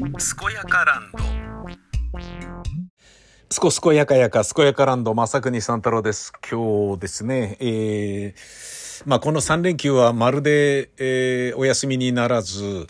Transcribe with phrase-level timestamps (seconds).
[0.00, 0.08] 健
[0.54, 1.18] やかランド
[3.50, 6.32] すこすこやかやか、すこやかランド、正国三太郎です。
[6.50, 12.86] 今日ですね、えー、まあこの3連休はまるで、えー、お休みにならず、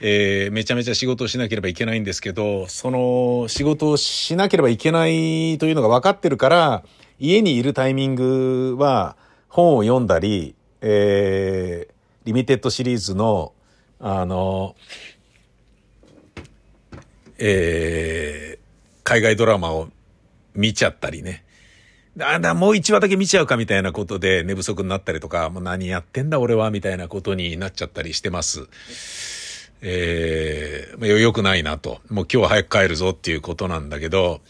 [0.00, 6.82] えー、めちゃめちゃ仕事をしなければいけないんですけど、その仕事をしなければいけないというのが分かってるから、
[7.18, 9.18] 家にいるタイミングは
[9.50, 11.94] 本を読んだり、えー、
[12.24, 13.52] リミテッドシリーズの、
[14.00, 14.76] あの、
[17.38, 18.58] えー、
[19.04, 19.88] 海外ドラマを
[20.54, 21.44] 見ちゃったりね。
[22.20, 28.68] あだ、もう一話だけ見ちゃうかみたいなことで寝不足になったりとか、もう何やってんだ俺はみたいなことになっちゃったりしてます。
[29.80, 32.00] えー、良くないなと。
[32.10, 34.40] もう今日は早く帰るぞっていうことなんだけど、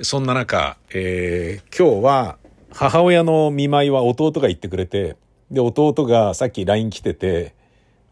[0.00, 2.38] そんな中、えー、今日は
[2.72, 5.16] 母親の見舞いは弟が言ってくれて、
[5.50, 7.54] で、弟がさっき LINE 来てて、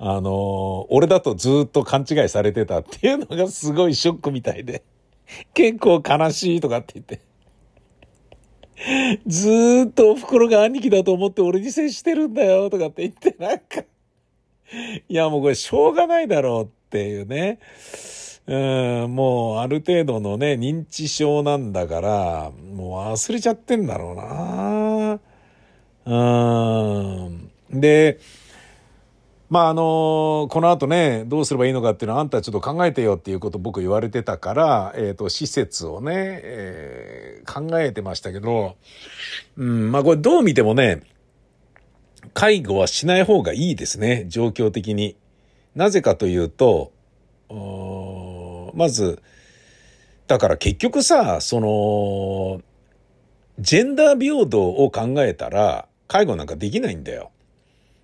[0.03, 4.83] あの、俺だとずっと勘違いされてたっていうのがすごいショックみたいで、
[5.53, 7.21] 結構悲しいとかって言って。
[9.27, 13.83] ずっとお袋が兄貴だと思って俺に接してるんだよとかって言って、なんか、
[15.07, 17.59] いやもうこれしょうがないだろうっていうね。
[18.47, 25.21] うん、もうある程度のね、認知症なんだから、もう忘れちゃってんだろうな。
[26.07, 27.81] うん。
[27.81, 28.19] で、
[29.51, 38.77] まああのこの後ね、どうすればいいのかっていうのはあんたちょっと考えてよっていうこと僕言われてたから、えっ、ー、と、施設をね、えー、考えてましたけど、
[39.57, 41.03] うん、まあこれどう見てもね、
[42.33, 45.17] 介護はしない方がいいですね、状況的に。
[45.75, 46.93] なぜかというと、
[48.75, 49.21] まず、
[50.29, 52.63] だから結局さ、その、
[53.59, 57.33] ジェンダー平等を考えたら、介護なんかできないんだよ。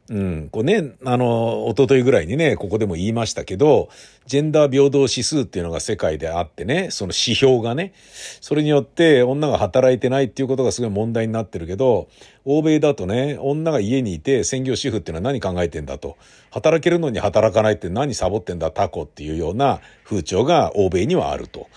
[0.09, 0.49] うん。
[0.51, 3.89] こうね、あの、一昨日ぐらいにね、ここでも言いましたけど、
[4.27, 7.93] ジェンダー平等指数っていうのが世界であってね、その指標がね、
[8.41, 12.09] それによって女が働いてないっていうことがすごい問題になってるけど、
[12.45, 16.17] 欧米だとね、女が家にいて専業主婦っていうのは何考えてんだと。
[16.51, 21.69] 働けるのに働かないって何サボってんだタコっていうような風潮が欧米にはあると。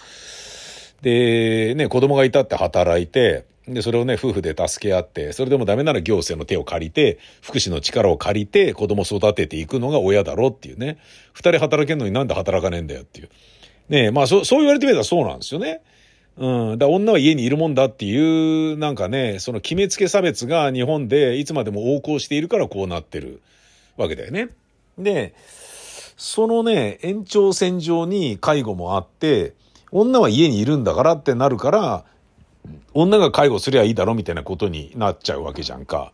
[1.01, 10.97] で、ね、子供がいたって働いて、で、それをね、夫婦で助け合って、それでもダメなら行政の手を借りて、福祉の力を借りて、子供育てていくのが親だろっていうね。
[11.33, 13.29] 二人働けんのになんで働かねえんだよっていう。
[13.89, 15.81] ねまあそ、そう言われてみたらそうなんですよね。
[16.37, 16.77] うん。
[16.77, 23.41] だ女は家にいるもんだっていう、なんかね、その決めつけ差別が日本でいつまでも横行しているからこうなってる
[23.97, 24.49] わけだよね。
[24.97, 25.33] で、
[26.17, 29.53] そのね、延長線上に介護もあって、
[29.91, 32.05] 女は家にいるんだからってなるから、
[32.93, 36.11] 女が介護すりゃいいだろみたいなことになっちゃうわけじゃんか。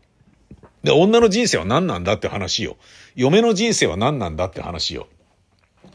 [0.83, 2.77] で、女の人生は何なんだって話よ。
[3.15, 5.07] 嫁の人生は何なんだって話よ。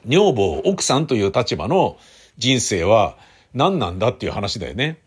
[0.06, 1.96] 女房、奥さんという立場の
[2.38, 3.16] 人生は
[3.54, 4.98] 何なんだっていう話だよね。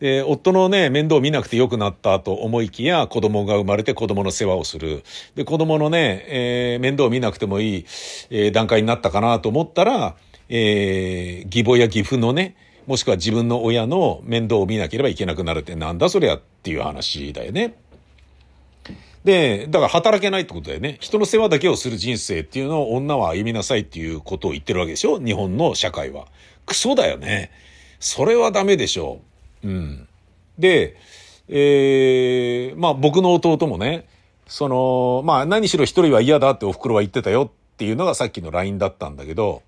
[0.00, 5.04] で、夫のね、面倒を見なくてよくなったと思いきや、子供が生まれて子供の世話をする。
[5.36, 7.86] で、子供のね、えー、面倒を見なくてもいい、
[8.30, 10.16] えー、段階になったかなと思ったら、
[10.48, 12.56] えー、義母や義父のね、
[12.86, 17.74] もしくは自分の親の面倒を見なければいけなくなるってなんだそりゃっていう話だよね。
[19.24, 20.96] で、だから働けないってことだよね。
[21.00, 25.20] 人の世話だけをする人生っていうのを女は歩みなさいっていうことを言ってるわけでしょ？
[25.20, 26.26] 日本の社会は。
[26.66, 27.52] クソだよね。
[28.00, 29.20] それはダメでしょ
[29.62, 29.68] う。
[29.68, 30.08] うん。
[30.58, 30.96] で、
[31.48, 34.08] えー、まあ僕の弟もね、
[34.48, 39.62] その、まあ何しろ一人は嫌だってお袋は言ってたよっていうのがさっきの LINE だったんだけど、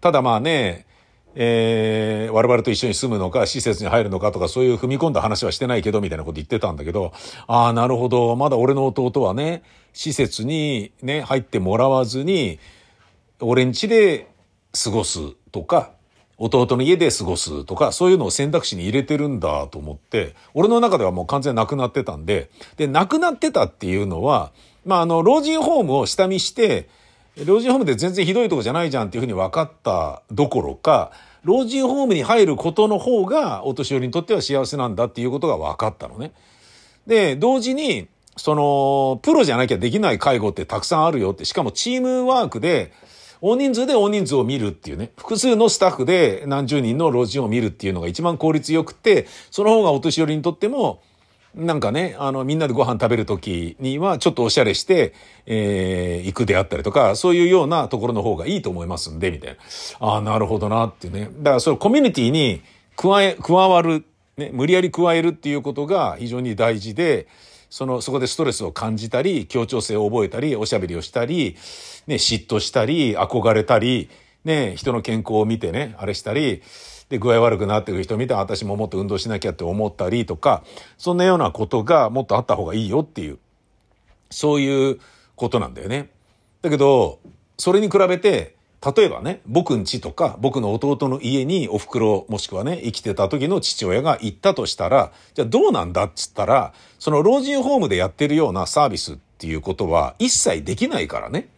[0.00, 0.86] ただまあね、
[1.34, 7.12] えー、我々と一緒に住むのか、施設に入るのかとか、そういう踏み込んだ話はしてないけど、みたいなこと言ってたんだけど、
[7.46, 8.36] ああ、なるほど。
[8.36, 12.58] まだ俺の弟はね、施設にね、入ってもらわずに、
[13.40, 14.28] 俺ん家で
[14.84, 15.92] 過ごすとか、
[16.38, 24.52] 弟の家で過ごすとか、そういうのを選択肢に入れてるんだと思って、俺の中ではもう完全なくなってたんで、で、なくなってたっていうのは、
[24.84, 26.88] まあ、あの、老人ホームを下見して、
[27.46, 31.12] 老人ホームで全然ひどいとこじゃないじゃんっていうふうに分かったどころか、
[31.44, 36.32] 老人ホームに入ることの方がお年寄りにとっては幸せなんだっていうことが分かったのね。
[37.06, 42.92] で、同時に、その、プロじゃなきゃできない介護ってたくさんあるよって、しかもチームワークで、
[43.40, 51.02] 大人数で大人数を見るっていうね、複数のスタッフで何十人の老人を見るっていうのが一番効率よくて、その方がお年寄りにとっても、
[51.54, 55.12] なんかね、あの、みんなでご飯食べるときには、ちょっとおしゃれして、
[55.44, 59.56] えー、行くであったりとか、そういうようなところの方がいいと思いますんで、みたい
[60.00, 60.06] な。
[60.06, 61.28] ああ、なるほどな、っていうね。
[61.40, 62.62] だから、そのコミュニティに
[62.96, 64.04] 加え、加わる、
[64.38, 67.28] ね、無理やり加えるっていうことが非常に大事で、
[67.68, 71.56] その、そこでストレスを感じたり、協調性を覚えたり、おしゃべりをしたり、
[72.06, 74.08] ね、嫉妬したり、憧れたり、
[74.44, 76.62] ね、人の健康を見てね、あれしたり、
[77.12, 80.64] で、具合悪くなってる人見て、私ももっと運動しなきゃって思ったりとか、
[80.96, 83.38] そんなようなことがもっとあった方がいいよっていう、
[84.30, 84.98] そういう
[85.36, 86.08] ことなんだよね。
[86.62, 87.18] だけど、
[87.58, 88.56] それに比べて、
[88.96, 101.50] 例えばね、僕ん家とか、僕の弟の家にお袋、もしくはね、生きてた時の父親が行ったとしたら、じゃあどうなんだっつったら、その老人ホームでやってるようなサービスっていうことは一切できないからね。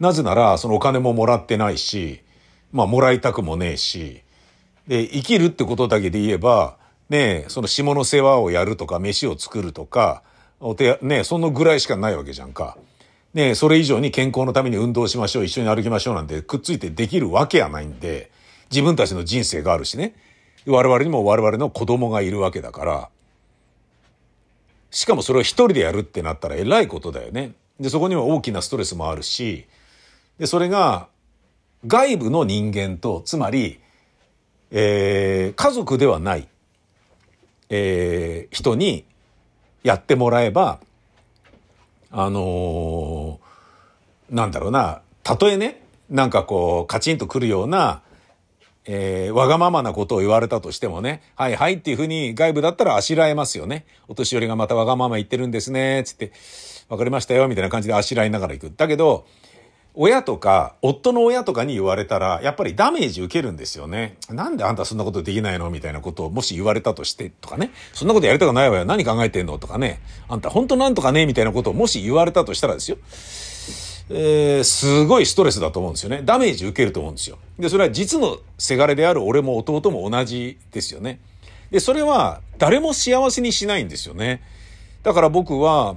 [0.00, 2.22] なぜなら、そのお金ももらってないし、
[2.72, 4.22] まあもらいたくもねえし、
[4.88, 6.76] で、生きるってことだけで言えば、
[7.08, 10.22] ねその下の世話をやるとか、飯を作るとか、
[10.60, 12.76] お手、ねそのぐらいしかないわけじゃんか。
[13.34, 18.30] ね、それ以上に健康のために運動しましょう、一緒に歩きましょうなんてくっついてできるわけやないんで、
[18.70, 20.14] 自分たちの人生があるしね。
[20.66, 23.08] 我々にも我々の子供がいるわけだから、
[24.90, 27.52] しかもそれを一人でやるってなったら偉いことだよね。
[27.78, 29.66] で、そこには大きなストレスもあるし、
[30.38, 31.08] で、それが
[31.86, 33.80] 外部の人間と、つまり、
[34.70, 36.48] えー、家族ではない、
[37.70, 39.04] えー、人に
[39.82, 40.80] やってもらえば、
[42.10, 48.02] あのー、なんだろうな、たとえね、なんかこう、カチンとくるような、
[48.86, 53.84] えー、わがままなことを言われたとしてもね、はいはいっていうふうに外部だったらあしらえますよね。
[54.08, 56.32] お年寄りがまたわがまま言ってるんですね、つって、
[56.88, 58.72] わかりましたよ、みたいな感じであしらいながら行く。
[58.74, 59.26] だけど、
[59.94, 64.16] 親とか、夫の親とかに言われたら、やっぱりダメージ受けるんですよね。
[64.30, 67.72] なんであんたそんなことできないのみたいなことをもし言われたとしてとかね。
[67.92, 68.84] そんなことやりたくないわよ。
[68.84, 70.00] 何考えてんのとかね。
[70.28, 72.98] あんた本当なんとかねみたいなことをもし言われたとしたらですよ。
[74.10, 76.22] えー、すごいストレスだと思うんですよね。
[76.24, 77.38] ダメージ受けると思うんですよ。
[77.58, 81.20] で、それは実のせがれである俺も弟も同じですよね。
[81.70, 84.42] で、それは誰も幸せにしないんですよね。
[85.02, 85.96] だから僕は、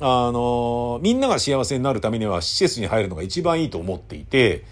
[0.00, 4.64] あの、みんなが幸せになるためには施設に入るのが一番いいと思っていて、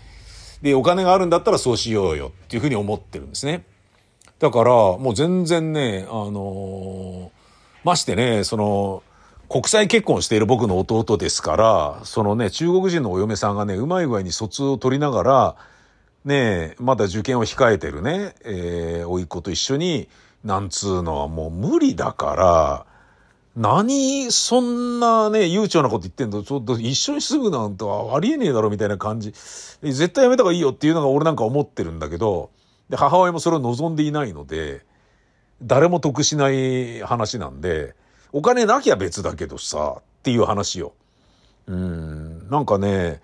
[0.62, 3.64] で、お金があるんだったらそうしようよっていうふうに思ってるんですね。
[4.38, 7.30] だから、もう全然ね、あの、
[7.84, 9.02] ましてね、その、
[9.48, 15.56] 国際結婚している僕の弟ですから、そのね、中国人のお嫁さんがね、うまい具合に疎通を取りながら、
[16.24, 20.08] ねまだ受験を控えてるね、えー、甥っ子と一緒に、
[20.44, 22.85] なんつうのはもう無理だから、
[23.56, 26.42] 何、そんなね、悠長なこと言ってんの？
[26.42, 29.32] ちょっと一緒に住むなんてありえねえだろみたいな感じ。
[29.82, 32.50] 絶対やめた方がいいよっていうのが俺なんか思ってるんだけど、
[32.90, 34.84] で、母親もそれを望んでいないので、
[35.62, 37.94] 誰も得しない話なんで、
[38.32, 40.92] お金なきゃ別だけどさ、っていう話よ。
[41.66, 43.22] うん、なんかね、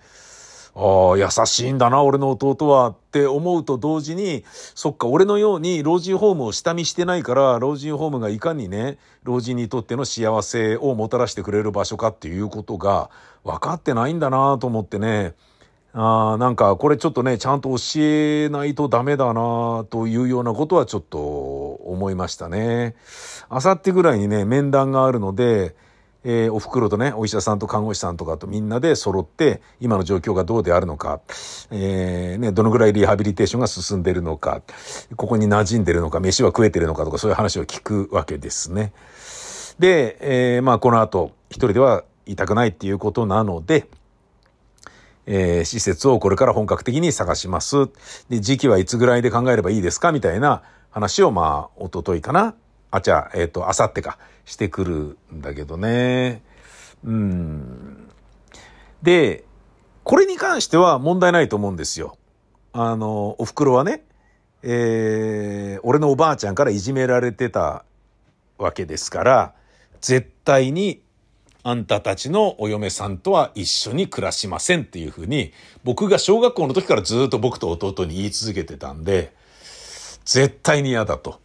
[0.75, 4.43] ああ、優しいんだな、俺の弟はって思うと同時に、
[4.73, 13.11] そっか、俺のように老人ホームを下見してないから、老人ホームがいかにね、老人にとっての幸せをもたらしてくれる場所かっていうことが
[13.43, 15.35] 分かってないんだなと思ってね、
[15.95, 22.95] あなんかこれちょっとね、ちゃんと教えないとダメだなというようなことはちょっと思いましたね。
[23.47, 25.75] あさってぐらいにね、面談があるので、
[26.25, 31.21] えー、お袋とね、お医者さんと看護師さんとかとみんなで揃って、今の状況がどうであるのか、
[31.71, 34.61] えー、ね、どのぐらいリハビリテーションが進んでるのか、
[35.15, 38.93] ここに馴染んでるのか、飯は食えてるのかとか、そういう話を聞くわけですね。
[39.79, 43.87] で、えー、まあ、この後、一人では痛くないっていうことなので、
[45.25, 47.89] えー、施設をこれから本格的に探します。
[48.29, 52.55] で、時期はいつぐらいで考えればいいですかみたいな話を、まあ、おとといかな
[52.93, 56.43] あ、じゃあ、えっ、ー、と、あさってか、してくるんだけどね。
[57.03, 58.07] うん。
[59.01, 59.45] で、
[60.03, 62.17] これに関しては問題ないと思うんですよ。
[62.71, 64.03] あの、お袋はね、
[64.61, 67.83] えー、俺のおばあちゃんからいじめられてた
[68.59, 69.53] わけですから、
[69.99, 71.01] 絶対に
[71.63, 75.51] あんたたちのお嫁さんとは一緒に暮らしませんっていうふうに、
[75.83, 79.33] 僕が小学校の時からずっと僕と弟に言い続けてたんで、
[80.25, 81.41] 絶対に嫌だと。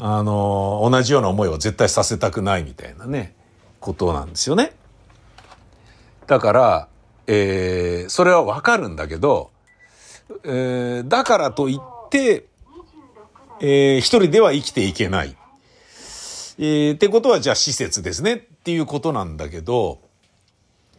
[0.00, 3.34] あの、同じような思いを絶対させたくないみたいなね、
[3.80, 4.72] ことなんですよね。
[6.28, 6.88] だから、
[7.26, 9.50] えー、それはわかるんだけど、
[10.44, 12.46] えー、だからといって、
[13.60, 15.36] えー、一人では生きていけない。
[16.60, 20.00] えー、ってことはじゃあ施設ですねっていうことなんだけど、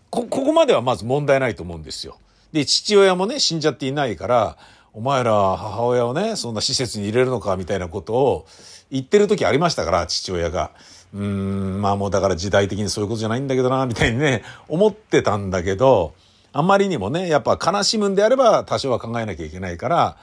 [0.09, 2.17] こ、ここまではまず問題ないと思うんですよ。
[2.51, 4.57] で、父親もね、死んじゃっていないから、
[4.91, 8.47] お前ら母親をね、そんな施設に入れるのかみたいなことを
[8.91, 10.71] 言ってる時ありましたから、父親が。
[11.13, 16.13] うん、まあもうだから時代的にそういうことじゃないんだけどな、みたいにね、 思ってたんだけど、
[16.53, 20.17] あまりにもね、やっぱ悲しむんであれば多少は考えなきゃいけないから、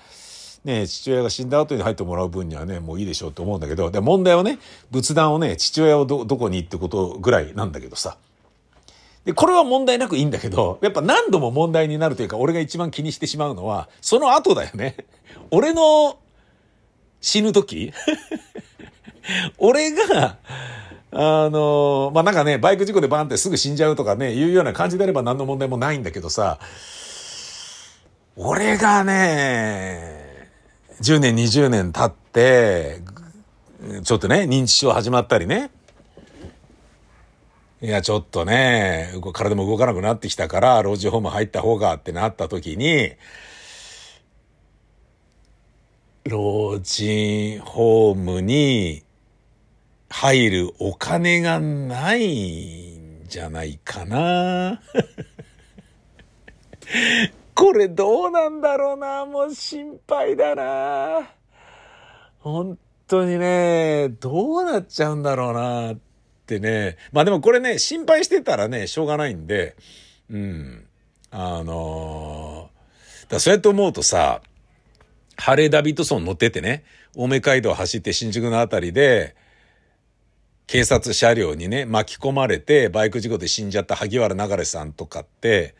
[0.65, 4.59] ね、父親が死んだ後に入ってもらう分にはね、もういいでしょうって思うんだけど、で、問題はね、
[4.91, 8.17] 仏壇をね、父親をど、どこにってことぐらいなんだけどさ。
[9.25, 14.97] で、これは問題なくいいんだけど、やっぱ何度も問題になるというか、俺が一番気にしてしまうのは、その後だよね。
[15.51, 16.19] 俺の
[17.26, 17.92] 死ぬ時？
[19.59, 20.37] 俺が、
[21.11, 26.61] あの、まあ、なんかね、バイク事故でバンってすぐ死んじゃうとかね、いうような感じであれば何の問題もないんだけどさ、
[28.37, 30.52] 俺がね、
[31.00, 33.00] 10年、20年経って、
[34.04, 35.73] ちょっとね、認知症始まったりね、
[37.83, 43.11] いや、ちょっとね、体も動かなくなってきたから、老人ホーム入った方がってなった時に、
[46.28, 49.04] 老人ホームに
[50.09, 54.83] 入るお金がないんじゃないかな。
[57.54, 59.25] これどうなんだろうな。
[59.25, 61.30] もう心配だな。
[62.40, 65.99] 本当にね、どうなっちゃうんだろうなっ
[66.47, 69.76] てね、まあでもこれね、心配してたらね、しょうがないんで、
[70.28, 70.88] うん。
[71.30, 74.42] あのー、だそうやって思うとさ、
[75.37, 76.85] ハレー・ダビッドソン乗っててね、
[77.16, 79.35] 青梅街道走って新宿のあたりで、
[80.66, 85.75] 警察車両にね、巻き込まれて、バイク事故で死んじゃった萩原流さんとかって、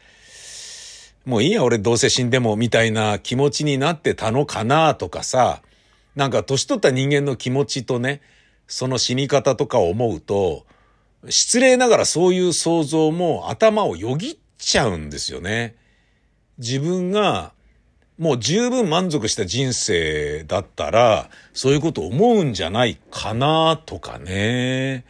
[1.25, 5.63] もういいや、俺どうせ死んでも、みたいな気持ちになってたのかなとかさ、
[6.15, 8.21] なんか年取った人間の気持ちとね、
[8.69, 10.67] その死に方とかを思うと、
[11.29, 15.75] 失礼ながらそういう想像も頭をよぎっちゃうんですよね。
[16.59, 17.53] 自分が
[18.19, 25.05] もう十分満足した人生だったら、そういうこと思うんじゃないかなとかね。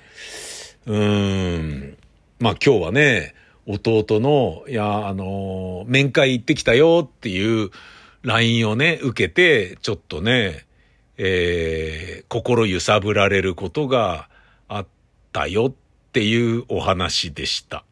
[0.86, 1.96] うーん。
[2.40, 3.34] まあ今日はね、
[3.66, 7.70] 弟の、いや、あの、面会行ってきたよっていう
[8.22, 10.66] LINE をね、受けて、ちょっとね、
[11.16, 14.28] えー、心揺さぶられることが
[14.68, 14.86] あっ
[15.32, 15.72] たよっ
[16.12, 17.84] ていうお話でした。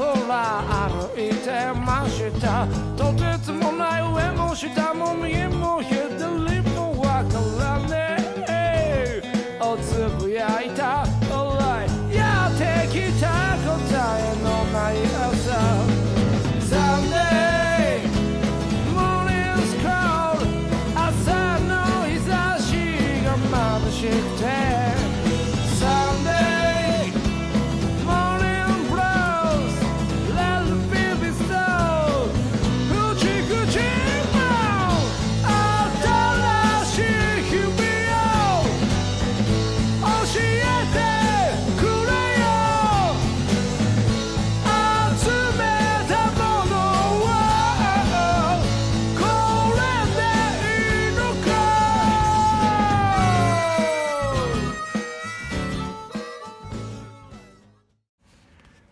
[0.00, 2.66] ら歩いてました。
[2.96, 6.09] とてつもない上も下も右も左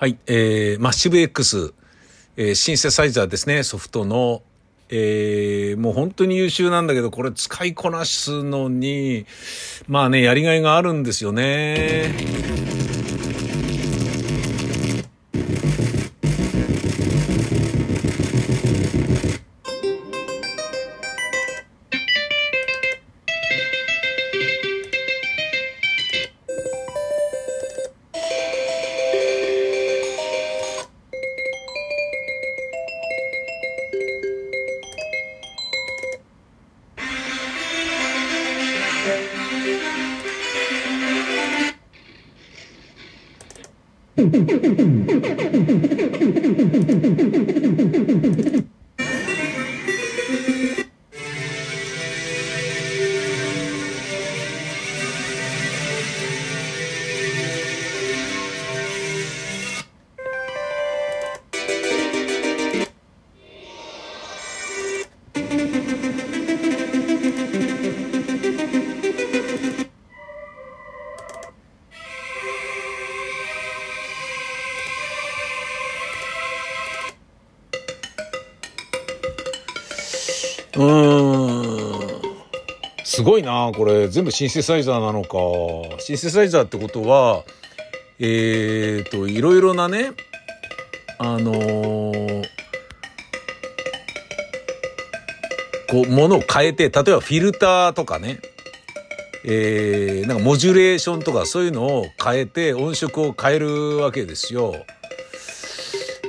[0.00, 1.74] はい、えー、マッシブ X、
[2.36, 4.42] えー、シンセサイザーですね、ソフトの、
[4.90, 9.26] えー、もう本当に優秀なんだけど、これ使いこなすのに、
[9.88, 12.14] まあね、やりがいがあるんですよね。
[83.18, 86.00] すごいなこれ全部シンセサイザーなのか。
[86.00, 87.42] シンセサイザーってことは、
[88.20, 90.12] えーと、いろいろなね、
[91.18, 92.44] あのー
[95.90, 98.38] こう、ものを変えて、例えばフィルターとかね、
[99.44, 104.74] えー、なんかモジュレーションとかそういうのを変えて音色を変えるわけですよ。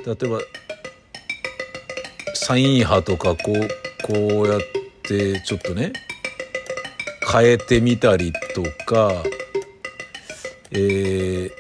[0.07, 0.39] 例えば、
[2.33, 3.67] サイン波とかこう、
[4.01, 4.61] こうやっ
[5.03, 5.93] てちょっとね、
[7.31, 9.23] 変えてみたりとか、
[10.71, 11.51] えー、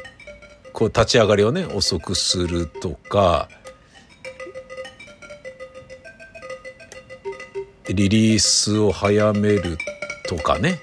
[0.73, 3.49] こう立ち上がりをね、遅くするとか、
[7.93, 9.77] リリースを早める
[10.27, 10.79] とかね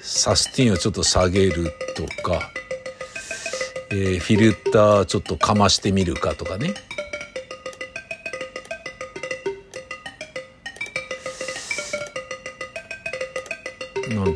[0.00, 2.50] サスティンをちょっと下げるとか、
[3.90, 6.74] えー、フィルターちょっとかましてみるかとかね。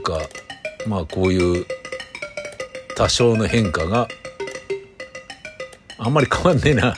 [0.04, 0.20] か
[0.86, 1.66] まあこういう
[2.94, 4.06] 多少の変化が
[5.98, 6.94] あんまり変わんねえな。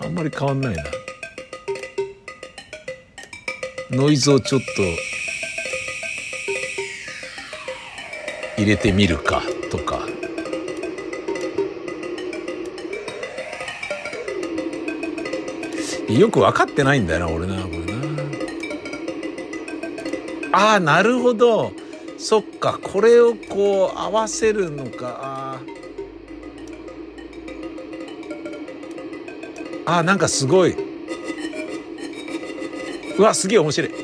[0.00, 0.84] あんまり変わんないな。
[3.90, 4.66] ノイズをちょっと
[8.58, 10.06] 入れてみるかとか。
[16.08, 17.92] よく分かってないんだよな俺なこれな。
[20.52, 21.72] ああなるほど。
[22.22, 25.60] そっかこれをこう合わせるのか。
[29.84, 30.76] ああなんかすごい。
[33.18, 34.01] うわすげえ面白い。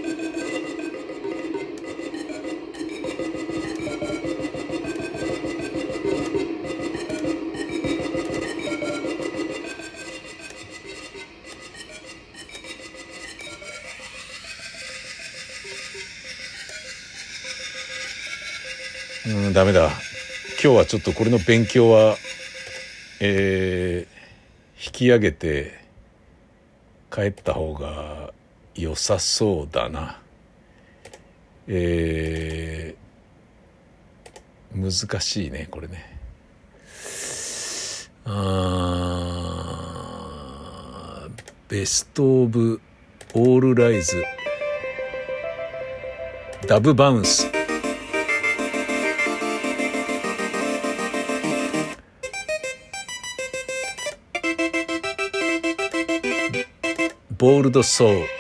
[20.89, 22.17] ちょっとこれの勉強は
[23.21, 25.77] えー、引き上げて
[27.11, 28.33] 帰った方が
[28.77, 30.21] 良さそうだな。
[31.67, 36.17] えー、難しいねこれね。
[38.25, 39.09] あ
[41.69, 42.81] ベスト・オブ・
[43.35, 44.23] オール・ライズ。
[46.69, 47.48] ダブ・バウンス。
[57.59, 58.38] ールド・ソウル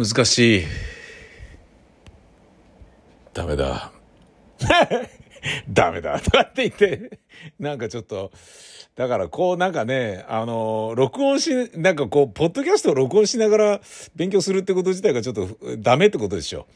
[0.00, 0.64] 難しい。
[3.34, 3.92] ダメだ。
[5.68, 6.18] ダメだ。
[6.20, 7.20] とかって言って、
[7.58, 8.32] なんかちょっと、
[8.96, 13.80] だからこうなんかね、あの、録音し、なんかこう、ポッドキャストを録音しながら
[14.16, 16.66] 勉強するってこと自体がちょっとダメってことでしょ。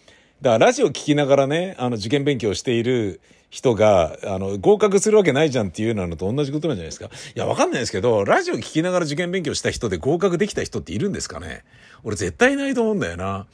[0.44, 7.06] だからラジオ聞きながらね、あの、受験勉強している人が、あの、合格するわけないじゃんっていうのと同じことなんじゃないですか。
[7.06, 11.64] いや、わかんないですけど、ラジオ聞きながら受験勉強した人で合格できた人っているんですかね
[12.02, 13.46] 俺絶対いないと思うんだよな。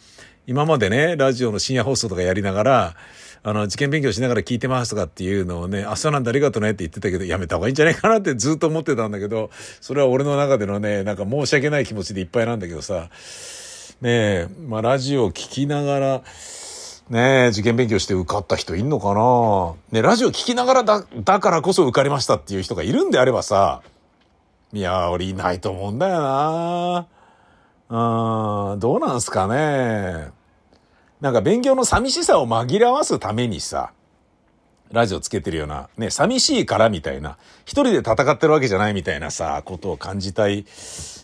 [0.49, 2.97] 今までね、ラジオの深夜放送とかやりながら、
[3.45, 9.51] あの、受験勉強しながら聞いてますとかっていうのをね、あ、そうなんだ、ありがとうねって言ってたけど、やめた方がいいんじゃないかなってずっと思ってたんだけど、
[9.81, 13.11] それは俺の中でのね、なんか申し訳ない気持ちでいっぱいなんだけどさ、
[14.01, 16.23] ねえ、まあラジオ聞きながら、
[17.11, 19.75] ねえ、受験勉強して受かった人いんのかな？
[19.91, 23.83] ねラジオ聞きながらだ、だからこそ受かりましたっていう人がいるんであればさ、
[24.73, 27.07] いや、俺いないと思うんだよな。
[28.73, 30.29] うん、どうなんすかね。
[31.21, 33.93] なんか勉強の寂しさを紛らわすためにさ、
[34.93, 40.65] ラジオつけてるような、ね、寂しいからみたいな、一人で戦ってるわけじゃないみたいなさ、ことを感じたい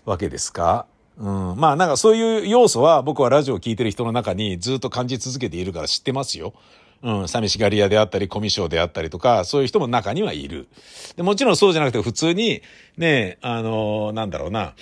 [0.05, 0.87] わけですか？
[1.19, 1.55] うん。
[1.57, 6.55] まあなんかそういう要素は僕はラジオを聞いてる人の中にずっと感じ続けているから知ってますよ。
[7.03, 7.29] うん。
[7.29, 10.69] 寂しがり屋であったり、コミュ障であったりとか、そういう人も中にはいる。
[11.17, 12.63] でもちろんそうじゃなくて普通に、
[12.97, 14.75] ね、あのなんだろうな、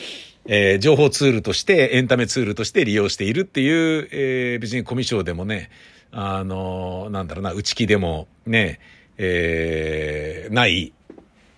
[0.46, 5.70] えー、情報ツールとして、エンタメツールとして利用しているっていう、えー、別にコミュ障でもね、
[6.12, 8.78] あのなんだろうな、内気でもね、
[9.18, 10.92] えー、ない、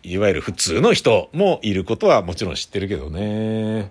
[0.03, 3.91] いわゆる普通の人もいることはもちろん知ってるけどね。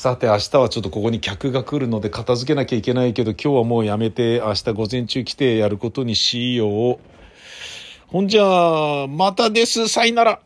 [0.00, 6.98] さて明日はちょっとここに客が来るので片付けなきゃいけないけど今日はもうやめて明日午前中来てやることにしよう。
[8.06, 9.88] ほんじゃ、またです。
[9.88, 10.40] さいなら。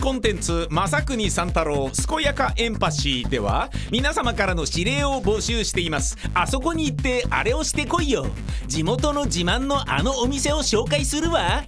[0.00, 6.16] コンテンツ「正国三太郎健やかエンパシー」では皆様からの指令を募集しています。
[6.32, 8.26] あそこに行ってあれをしてこいよ。
[8.66, 11.64] 地元の自慢のあのお店を紹介するわ。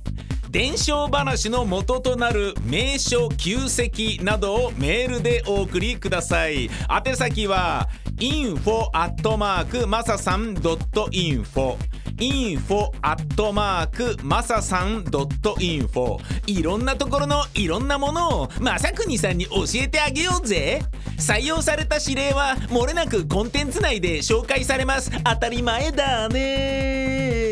[0.50, 6.70] 伝承話の元となる名所旧跡などをメールでお送りください。
[7.06, 11.76] 宛先は info アットマークマサさん .info
[12.22, 20.82] info アットマークまささん .info いろんなところのいろんなものをまさくにさんに教えてあげようぜ。
[21.18, 25.10] 採用された指令はもれなくコンテンツ内で紹介されます。
[25.24, 27.42] 当たり前だね。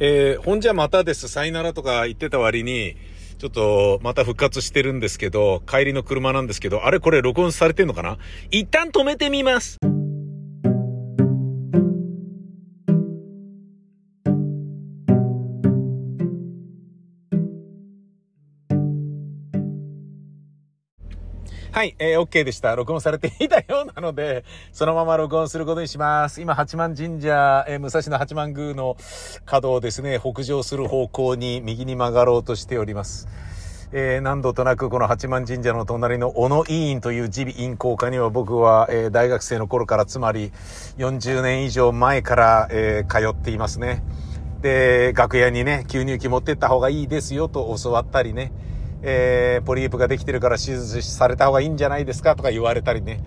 [0.00, 2.96] えー、ほんじゃまたです、さいならとか言ってた割に、
[3.44, 8.16] ちょっと、また復活してるんですけど、帰りの車なんですけど、あれこれ録音されてんのかな？
[8.50, 9.76] 一旦止めてみます。
[21.74, 22.76] はい、えー、OK でした。
[22.76, 26.40] 録音されていたようなので、そのまま録音することにします。
[26.40, 28.96] 今、八幡神社、えー、武蔵野八幡宮の
[29.44, 33.26] 角をですね、北上する方向に右に曲がろうとしております。
[33.90, 40.52] えー、何度となくこの八幡神社の隣の小野委員という耳鼻咽喉科には僕は、えー、大学生の頃からつまり
[40.98, 44.04] 40年以上前から、えー、通っていますね。
[44.62, 48.52] で、楽屋にね、吸入器持ってった方がいいですよと教わったりね、
[49.06, 52.34] えー、ポリープができてるから手術された方がいいんじゃないですか？
[52.34, 53.22] とか言われたりね。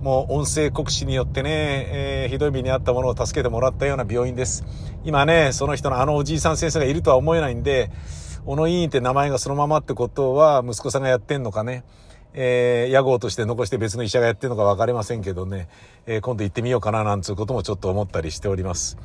[0.00, 1.50] もう音声告知によってね、
[1.90, 4.64] えー、ひどい目に遭ったものを助けてもらったような病院です。
[5.04, 7.90] 今ね、その人のあのおじいさん先生がいるとは思えないんで、
[8.44, 11.82] 小野委員って名前がそのままってことは息子さんがやってんのかね。
[12.38, 15.68] えー、屋号として残して別の医者がやってるのか分かりませんけどね、
[16.04, 18.98] えー、今度行ってみようかななんつうこともちょっと思ったりしております。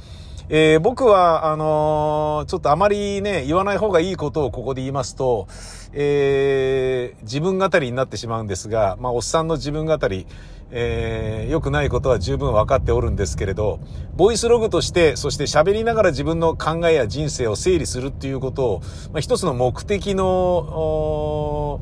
[0.50, 5.48] えー、僕は、あのー、ちょっとあまりね、言わない方がいいことをここで言いますと、
[5.94, 10.26] えー、自分語りになってしまうんですが、まあ、おっさんの自分語り、
[10.72, 13.80] えー、良くないことは十分分かっておるんですけれど、
[14.16, 18.80] ボイスログとして、そして喋りながら自分の考えや人生を整理するっていうことを、
[19.12, 21.82] まあ、一つの目的の、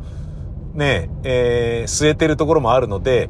[0.74, 3.30] ねえ、えー、据えてるところもあるので、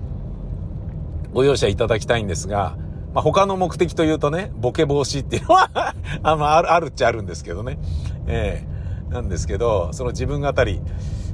[1.33, 2.77] ご容赦いただきたいんですが、
[3.13, 5.69] まあ、他の目的というとね、ボケ防止っていうのは
[6.23, 7.79] あ、まあ、ある、っちゃあるんですけどね。
[8.27, 8.78] えー、
[9.09, 10.81] なんですけど、その自分語り。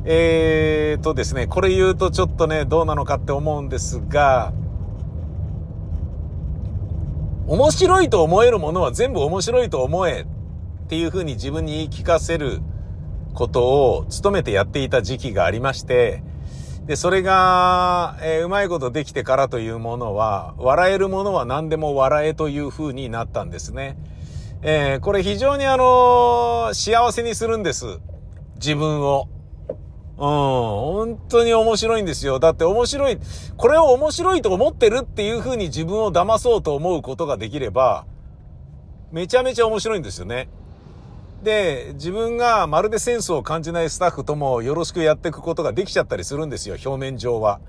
[0.07, 4.53] えーとですね、これ言うとちょっとね、どうなのかって思うんですが、
[7.47, 12.61] 面白いと思えるものは全部面白いと思えっていうふうに自分に言い聞かせる
[13.33, 16.23] ことを努めてやっていた時期がありまして、
[16.85, 23.97] で、それが、えー、うまいことできてからというものは、笑えるものは何でも笑えという風になったんですね。
[24.67, 27.99] えー、これ非常にあのー、幸せにするんです。
[28.56, 29.28] 自分を。
[30.17, 32.39] うん、本当に面白いんですよ。
[32.39, 33.19] だって面白い、
[33.58, 38.08] これを面白いと思ってるっていう風に自分を騙そうと思うことができれば、
[39.12, 40.49] めちゃめちゃ面白いんですよね。
[41.43, 47.60] で、自分がまるでセンスを感じないスタッフともよろしくやっていくことができちゃったりするんですよ、表面上は。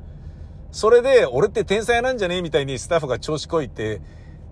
[0.73, 4.01] それで、俺って天才なんじゃねみたいにスタッフが調子こいて、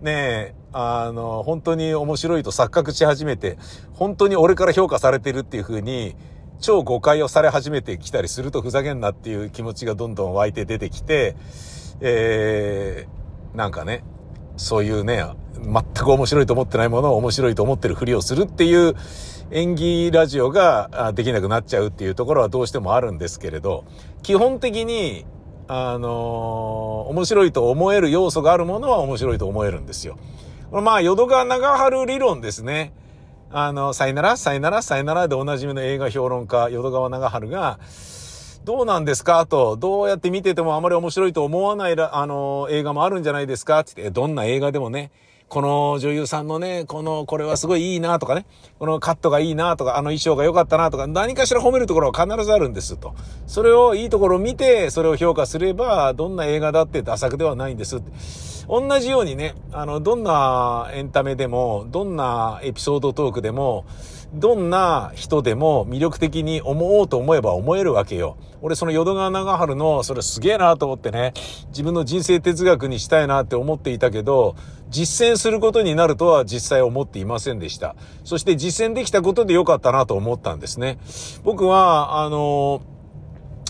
[0.01, 3.59] ねえ、あの、本当に面白いと錯覚し始めて、
[3.93, 6.17] 本当に俺から評価されてるっていう風に、
[6.61, 11.37] 超誤解をされ始めてきたりするとふざけんなっていう気持ちがどんどん湧いて出てきて、
[12.01, 14.05] えー、なんかね、
[14.57, 18.95] そういうね、全く面白いと思ってないものを面白いと思ってるふりをするっていう
[19.51, 23.85] 演技ラジオができなくなっちゃうっていうところはどうしてもあるんですけれど、
[24.23, 25.27] 基本的に、
[25.67, 30.19] あのー、面白いと思える要素があるものは面白いと思えるんですよ。
[30.71, 32.93] これまあ、淀川長春理論ですね。
[33.51, 37.79] あの、さよなら、さよなら、さよならでおなじみの映画評論家、淀川長春が、
[38.65, 45.13] どうなんですかと、どうやって見ててもあまり面白いと思わないら、あの、映画もあるんじゃないですかってって、どんな映画でもね、
[45.49, 48.47] この女優さんのね、この、これはすごいいいなとかね、
[48.79, 53.15] このカットがいいなとか、あの衣装が良かったなとか、何かしら褒めるところは必ずあるんですと。
[53.47, 58.11] それをいいところを見て、それを評価すれば、どんな映画だってダ作ではないんですって。
[58.69, 63.85] 同じようにね、あの、どんなエンタメでも、どんなエピソードトークでも、
[64.35, 68.37] どんな人でも魅力的に思おうと思えば思えるわけよ。
[68.63, 71.35] 俺その淀川長春のそれすげえなと思ってね、
[71.69, 74.57] 自分の人生哲学にしたいなって思っていたけど、
[74.91, 77.95] 実践することになるとは実際思っていませんでした。
[78.25, 80.99] そして実践できたことでよかったなと思ったんですね。
[81.45, 82.83] 僕は、あの、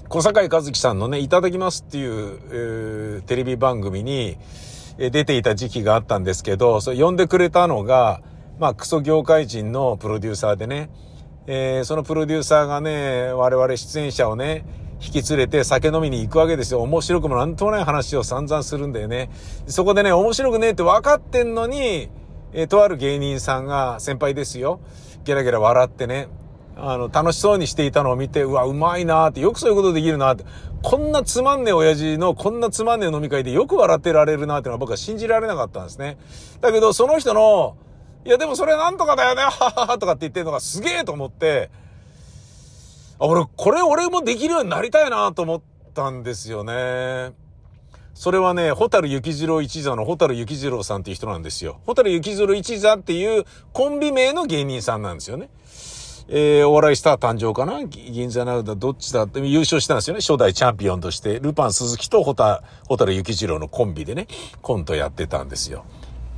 [0.09, 4.39] 小坂井和樹さんのね、いただきますっていう、えー、テレビ番組に
[4.97, 8.23] 出ていた時期があったんですけど、それ呼んでくれたのが、
[8.59, 10.91] まあ、クソ業界人のプロデューサーでね、
[11.47, 14.65] えー、そのプロデューサーがね、我々出演者をね、
[15.01, 16.81] 引き連れて酒飲みに行くわけですよ。
[16.83, 19.31] 面白くもなんともない話を散々するんだよね。
[19.67, 22.09] そこでね、面白くねえって分かってんのに、
[22.53, 24.81] えー、とある芸人さんが先輩ですよ。
[25.25, 26.29] ゲラゲラ笑ってね、
[26.77, 30.45] あの、楽しそうにしていたのを見て、うわ、うまいなーって、よくそういうことできるなーって、
[30.83, 36.19] こんなつまんねえ親父のこんなつまんねえ飲み会でよく笑ってられるなーってのは僕は信じられなかったんですね。
[36.61, 37.77] だけど、その人の、
[38.25, 41.71] いやでもそれなんとかだよね、 はははとかって言ってるのがすげえと思って、
[43.19, 45.61] あ、俺、これ俺もできるようになりたいなと思っ
[45.95, 47.33] たんですよね。
[48.15, 51.81] それはね、ホタル幸次郎一座のホタル幸次郎さんっていう人なんですよ。
[51.85, 55.51] ホタル幸次郎一座っていうコンビ名の芸人さんなんですよね。
[56.29, 57.85] えー、お笑いスター誕生かな？
[57.85, 60.21] 銀座なだ、どっちだって優勝したんですよね。
[60.21, 64.29] 初代チャンピオンとして、ルパン鈴木とホタ、ホタル幸次郎のコンビでね、
[64.63, 65.85] コントやってたんですよ。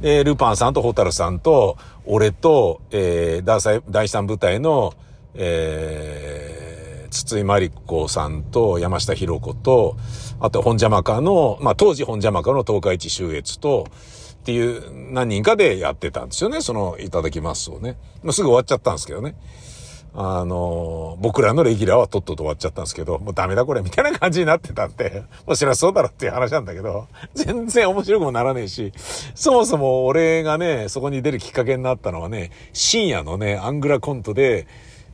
[0.00, 4.94] で、ルパンさんとホタルさんと、俺と、えー、第三部隊の、
[5.34, 9.96] えー、筒井真理子さんと山下博子と、
[10.40, 16.60] あと本邪魔家の、まあ当時本邪魔家の東海地周越と、っていう何人かでやってたんですよね。
[16.60, 17.96] その、いただきますをね。
[18.30, 19.34] すぐ終わっちゃったんですけどね。
[20.18, 28.94] あの、僕らのレギュラーはとっとと終わっちゃったんですけど、もうダメだこれみたいな感じになってたんで、もう知らそうだろっていう話なんだけど、全然面白くもならねえし、
[29.34, 34.66] そもそも俺がね、そこに出るきっかけになったのはね、深夜のね、アングラコントで、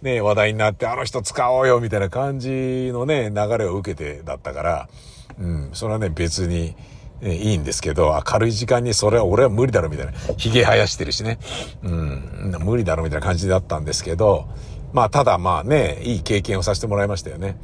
[0.02, 4.88] ね、話題になって、あの人使おうよみたいな感じのね、流れを受けてだったから、
[5.36, 6.76] うん、それはね、別に、
[7.20, 10.12] ね、いいんですけど、明るい時間にそれは俺は無理だろみたいな。
[10.36, 11.38] 髭生やしてるしね。
[11.82, 14.48] うん、無理だろみたいな感じだったんですけど、
[14.92, 17.56] まあ、ただまあね、いい経験をさせてもらいましたよね。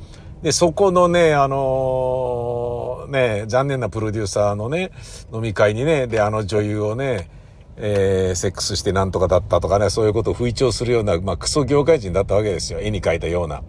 [0.42, 4.92] で、そこのね、あのー、ね、残念なプロデューサーのね、
[5.32, 7.28] 飲み会にね、で、あの女優をね、
[7.76, 12.80] えー、セックスしてなんとかだったとかね、そういうことを吹聴するような、まあ、クソ業界人だったわけですよ。
[12.80, 13.62] 絵に描いたような。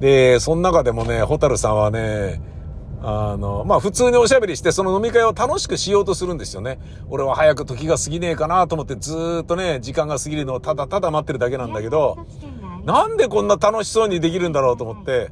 [0.00, 2.40] で、その中でもね、ホタルさんはね、
[3.02, 6.78] あの、まあ普通におしゃべりしてその飲み会を楽しくしようとするんですよね。
[7.08, 12.26] 俺は早く時が過ぎねえかなと思ってずっとね、時間が過ぎるのをただただ待ってるだけなんだけど、
[12.86, 15.30] なんでこんな楽しそうにできるんだろうと思って、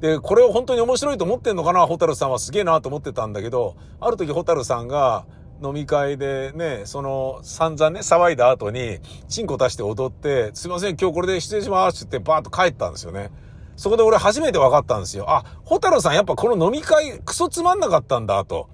[0.00, 5.26] で、これを本当に面白いと思ってんのかな、ホタルさんはすげえなと思ってたんだけど、ある時ホタルさんが
[5.62, 13.30] 飲み会でね、その散々ね、騒いだ後に、チンコ出して踊って、すいません、今日これで失礼しますって言ってバーッと帰ったんですよね。
[13.76, 15.28] そこで俺初めて分かったんですよ。
[15.28, 18.68] あ、ホタルさんやっぱこの飲み会クソつまんなかったんだと。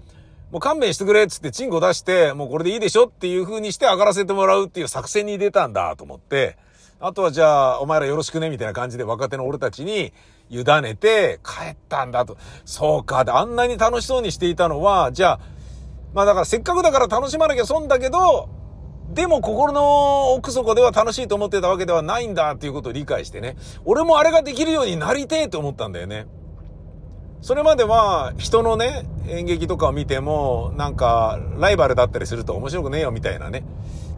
[0.52, 6.56] もう勘弁してくれっつってチンコ出して、もうこれでいいでしょっていう風にして上がらせてもらうっていう作戦に出たんだと思って、
[7.00, 10.12] あとはじゃあお前らよろしくねみたいな感じで若手の俺たちに
[10.50, 12.36] 委ねて帰ったんだと。
[12.64, 13.24] そうか。
[13.24, 15.40] で、あんなに楽しそうにしていたのは、じゃあ、
[16.12, 18.48] まあだからせっかくだから楽しまなきゃ損だけど、
[19.10, 23.56] でも心の奥底では楽しいと思ってたわけではないんだっていうことを理解してね。
[23.84, 26.26] 俺もあれができるようになりてえと思ったんだよね。
[27.44, 33.64] それまでは人のね、演劇とかを見ても、なんかライバルだったりすると面白くねえよみたいなね。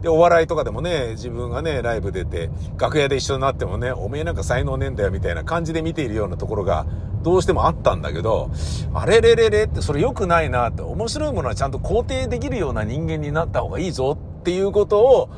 [0.01, 6.85] で、お笑いとかでもね、自分がね、ライブ出て、楽屋で一緒になってもね、おめえなんか才能ねえんだよみたいな感じで見ているようなところが
[7.21, 8.49] どうしてもあったんだけど、
[8.93, 15.29] あれれれれってそれ良くないなって、面白いものはちゃんと肯定できるような人間になった方がいいぞっていうことを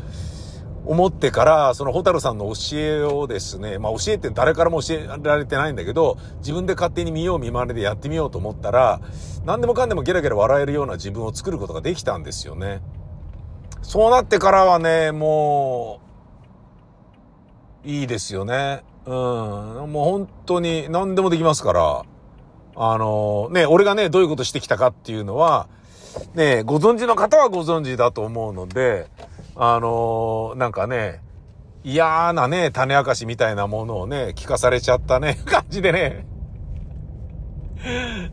[0.90, 9.00] 思ってから、そのホタルさんの教えをですね、まあ教えって誰からも教えられてないんだけど、自分で勝手に見よう見まねでやってみようと思ったら、
[9.46, 12.82] 何でもかんでもゲラゲラ笑えるような自分を作ることができたんですよね。
[13.84, 16.00] そうなってからはね、も
[17.86, 18.84] う、いいですよね。
[19.06, 19.14] うん。
[19.14, 22.02] もう本当に何でもできますから、
[22.76, 25.68] あの、ね、俺がね、どういうことしてきたかっていうのは、
[26.34, 29.08] ね、ご存知の方はご存知だと思うので、
[29.62, 31.22] あのー、なんかね、
[31.84, 36.26] 嫌なね、種明かしみたいなものをね、聞かされちゃったね、 感じでね、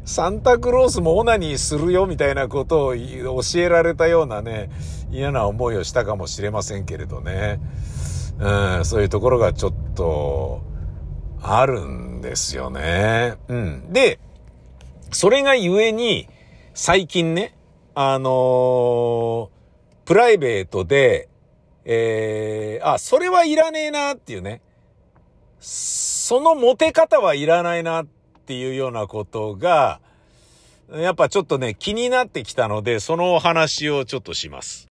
[0.05, 3.01] サンタクロースもオナニーするよみたいなことを教
[3.57, 4.71] えられたようなね、
[5.11, 7.59] 嫌な思いをしたかもしれませんけれどね。
[8.39, 10.63] うん、そういうところがちょっと、
[11.43, 13.35] あるんですよね。
[13.49, 13.93] うん。
[13.93, 14.21] で、
[15.11, 16.29] それがゆえに、
[16.73, 17.57] 最近ね、
[17.97, 19.56] あのー、
[20.07, 21.29] プライベートで、
[21.85, 24.63] えー、あ、それはいらねえなっていうね。
[25.59, 28.07] そのモテ方はいらないなっ
[28.47, 30.01] ていうようなことが、
[30.93, 34.87] やっぱちょっとね、気になってきたので、そのお話をちょっとします。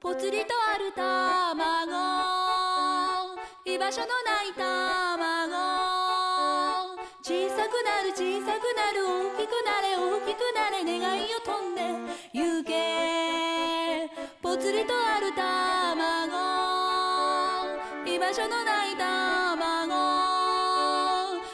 [0.00, 1.92] ぽつりとある卵
[3.64, 5.11] 居場所のない卵
[7.72, 11.80] くなる小さくなる大きくなれ大きくなれ願いを飛んで
[12.34, 14.10] 行け
[14.42, 16.36] ぽつりとある卵
[18.04, 19.88] 居場所のない卵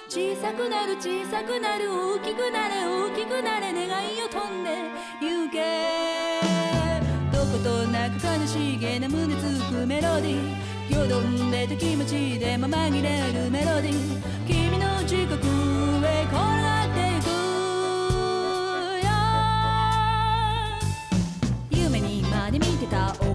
[0.08, 4.70] 小さくなる小さくなる大きくなれ大きくなれ願いを飛んで
[5.22, 6.40] 行け
[7.30, 14.97] どことなく悲しげな胸つくメロディーよどんでた気持ちでも紛れるメロディー君の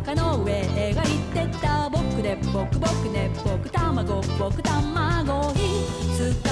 [0.06, 5.56] 丘の上描いてた僕で僕僕ね僕卵僕卵い
[6.14, 6.50] つか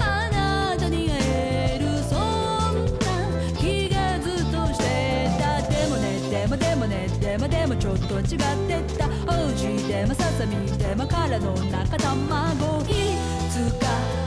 [0.00, 13.14] あなたに会えるそんな気がずっとしてたでもねでもでもねでもでもちょっと違ってたおうちでもささみでも殻の中卵い
[13.48, 14.17] つか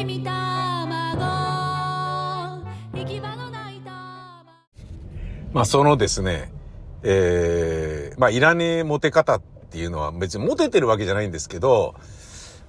[0.00, 1.20] 君卵。
[2.94, 4.46] 行き場のない卵
[5.52, 6.50] まあそのですね、
[7.02, 11.96] えー、まあいらねえモテ方っていうのは別にモテてるわけじゃないんですけど、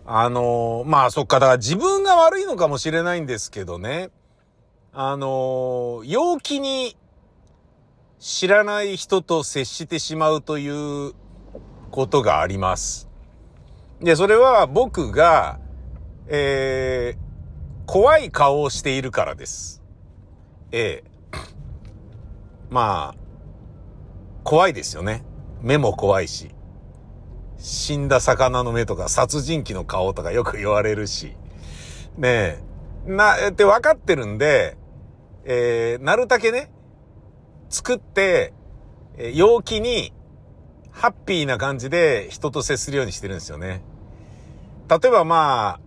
[0.06, 4.10] あのまあそっか、だから自分が悪いのかもしれないんですけどね、
[4.92, 6.98] あの陽気に
[8.20, 11.14] 知らない人と接してしまうという
[11.92, 13.08] ことがあります。
[14.02, 15.61] で、それは僕が、
[16.34, 19.84] えー、怖い顔をしているからです。
[20.72, 21.12] ええ
[22.70, 23.22] まあ、
[24.46, 25.26] 怖いですよね。
[25.62, 26.52] 目も怖いし。
[27.58, 31.36] 死んだ魚の目とか殺人鬼の顔とかよく言われるし。
[32.18, 32.64] ね
[33.08, 33.12] え。
[33.12, 34.78] な、って分かってるんで、
[35.44, 36.72] えー、なるだけね、
[37.70, 38.54] 作って、
[39.18, 40.14] えー陽気に、
[40.92, 43.82] ハッピーな感じで人と接するようにしてるんですよね。
[44.88, 45.81] 例えばまあ、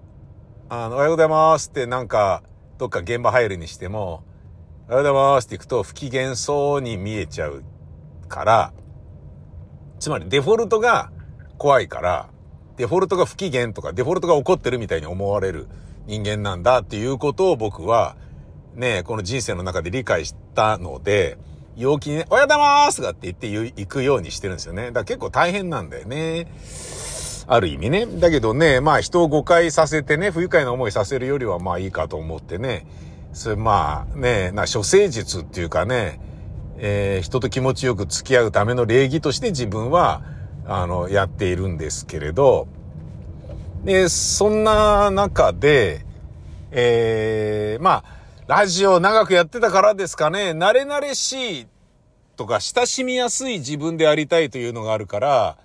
[0.76, 2.42] あの、おはようございますってなんか、
[2.78, 4.24] どっか現場入るにしても、
[4.88, 7.62] おはようございますって行くと不機嫌そうに見えちゃう
[8.28, 8.72] から、
[10.00, 11.12] つまりデフォルトが
[11.58, 12.28] 怖いから、
[12.76, 15.68] デフォルトが不機嫌とか、デフォルトが怒ってるみたいに思われる
[16.08, 18.16] 人間なんだっていうことを僕は、
[18.74, 21.38] ね、この人生の中で理解したので、
[21.76, 24.86] 陽気にね、おはようございますとかって言って行くようにしてるんですよね。
[24.86, 26.48] だから結構大変なんだよね。
[27.46, 28.06] ある意味ね。
[28.06, 32.86] だけどね、まあ人を誤解させてね、不愉快な思いさせるよりはまあいいかと思ってね、
[33.32, 36.20] それまあね、な、処世術っていうかね、
[36.78, 40.22] えー人と気持ちよく付き合うための礼儀として自分は、
[40.66, 42.68] あの、やっているんですけれど、
[43.84, 46.06] で、そんな中で、
[46.70, 51.66] えーまあ、ラジオ長くやってたからですかね、慣れ慣れしい
[52.36, 55.56] とか親しみやすい自分でありたいというのがあるから、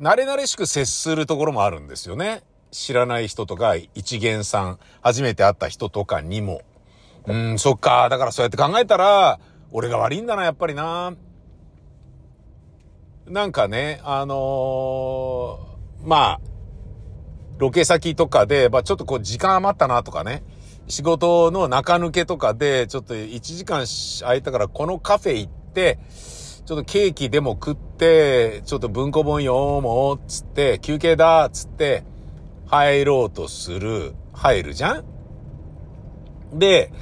[0.00, 2.42] 慣れ慣れしく接するところもあるんですよね。
[2.70, 6.62] 知らない人とか、一元さん、初めて会った人とかにも。
[7.26, 8.08] うーん、そっか。
[8.08, 9.40] だからそうやって考えたら、
[9.72, 11.14] 俺が悪いんだな、やっぱりな。
[13.26, 16.40] なんかね、あのーまあ、
[17.58, 20.44] ロケ先とかで、まあちょっとこう時間余ったなとかね、
[20.86, 23.84] 仕事の中抜けとかで、ちょっと1時間
[24.20, 25.98] 空いたからこのカフェ行って、
[26.68, 32.04] ちょっとケーキでも食って、ちょっと文庫本読もう、つって、休憩だ、つって、
[32.66, 35.04] 入ろうとする、入るじゃん？
[36.58, 36.92] で、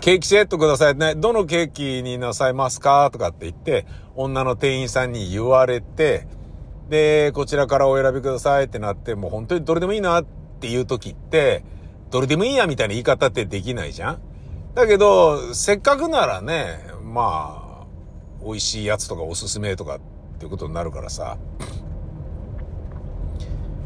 [0.00, 1.16] ケーキセットくださいね。
[1.16, 3.10] どのケーキになさいますか？
[3.12, 6.28] とかって言って、女の店員さんに言われて、
[6.88, 10.24] で、こちらからお選びくださいってなって、もう本当にどれでもいいなっ
[10.60, 11.64] ていう時って、
[12.12, 14.20] どれでもいいやみたいな言い方ってできないじゃん？
[14.76, 17.65] だけど、せっかくならね、まあ、
[18.44, 20.00] 美味しいやつとかおすすめとかっ
[20.38, 21.38] ていうことになるからさ。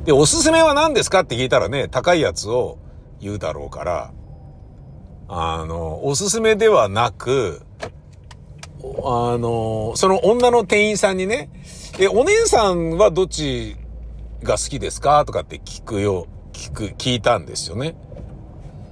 [0.05, 2.79] で、おすすめは何ですかって聞いたらね、高いやつを
[3.21, 4.13] 言うだろうから、
[5.29, 7.63] あの、おすすめではなく、
[9.05, 11.51] あの、その女の店員さんにね、
[11.99, 13.77] え、お姉さんはどっち
[14.43, 17.95] が好きですかとかって聞くよ、聞く、聞いたんですよね。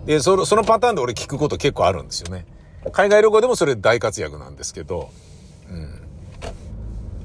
[0.04, 2.46] で、その、そのパターンで俺聞くこと結構あるんですよね。
[2.92, 5.10] 海外旅行でもそれ大活躍なんですけど、
[5.70, 6.00] うん。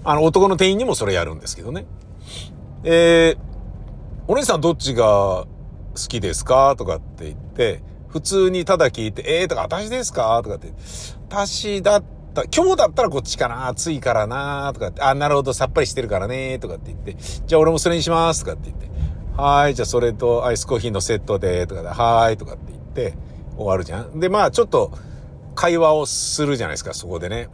[0.03, 1.85] あの、男の店員にもそれやるんですけどね。
[2.83, 3.37] えー、
[4.27, 5.47] お姉さんどっちが好
[5.95, 6.75] きですか？
[6.77, 10.41] とかって言って、普通にただ聞いて、えーとか、私ですか？
[10.43, 10.73] とかって、
[11.29, 18.89] 私だった、今日だったらこっちかな暑いからなとかって、あ、なるほど、さっぱりしてるからねとかって言って、じゃあ俺もそれにしますとかって言って、
[19.35, 23.15] はい、じゃあそれとアイスコーヒーのセットで、とかで、はーい、とかって言って、
[23.55, 24.19] 終わるじゃん。
[24.19, 24.91] で、まあちょっと、
[25.55, 27.49] 会話をするじゃないですか、そこでね。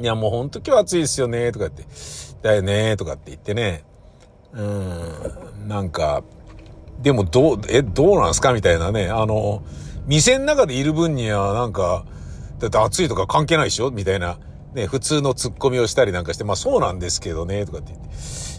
[0.00, 1.84] いや、もうほんと今日暑いですよね、とか言って。
[2.42, 3.84] だよね、とかって言ってね。
[4.52, 6.22] うん、なんか、
[7.00, 8.52] でもどう、え、どうなんすか？
[8.52, 9.08] みたいなね。
[9.08, 9.62] あの、
[10.06, 12.04] 店の中でいる分にはなんか、
[12.58, 13.90] だって暑いとか関係ないでしょ？
[13.90, 14.38] みたいな。
[14.74, 18.04] ね、普通のツッコミをしたりなんかして、まあそうなんですけどね、とかって言っ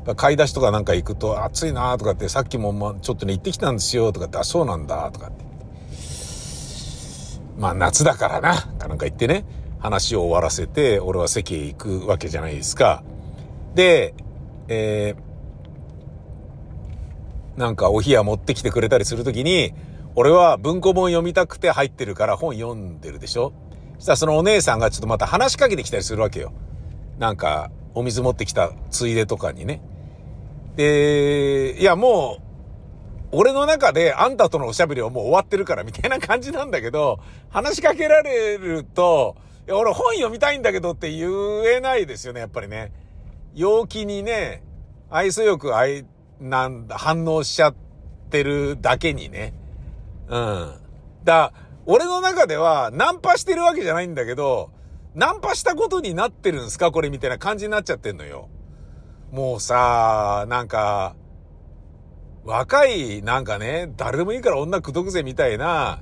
[0.05, 0.15] て。
[0.15, 5.45] 買い出しとかなんか行くと、暑いなとかって、さっきもまちょっとね、行ってきたんですよ、とかって、あ、そうなんだ、とかって。
[7.57, 9.45] まあ夏だからな、かなんか言ってね、
[9.80, 13.03] 話を終わらせて、俺は席へ行くわけじゃないですか。
[13.75, 14.13] で、
[14.67, 19.73] えー、なんかお冷や持ってきてくれたりするときに、
[20.15, 23.53] 俺は文庫本読みたくて入ってるから本読んでるでしょ？
[23.95, 26.51] そしたらそのお姉さんがちょっとまた話しかけてきたりするわけよ。
[27.17, 29.82] なんか、お水持ってきたついでとかにね。
[30.75, 32.41] で、いやもう、
[33.32, 37.19] 俺の中であんたとのおしゃべりはもう終わってるからみたいな感じなんだけど、
[37.49, 39.36] 話しかけられると、
[39.72, 41.30] 俺本読みたいんだけどって言
[41.65, 42.91] えないですよね、やっぱりね。
[43.55, 44.63] 陽気にね、
[45.09, 46.05] 愛想よく愛、
[46.39, 47.76] なんだ、反応しちゃっ
[48.30, 49.53] てるだけにね。
[50.28, 50.74] うん。
[51.24, 51.53] だ、
[51.86, 54.70] 俺の中ではナンパしてるわけじゃないんだけど、
[55.15, 56.91] ナンパしたことになってるんすか？
[56.91, 58.47] これみたいな感じになっちゃってんのよ。
[59.32, 61.15] もうさ、なんか、
[62.45, 66.01] 若い、なんかね、誰でもいいから女口説くぜみたいな、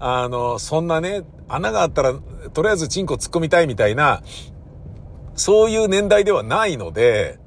[0.00, 2.14] あの、そんなね、穴があったら、
[2.52, 4.22] とりあえずチンコ突っ込みたいみたいな、
[5.34, 7.38] そういう年代ではないので、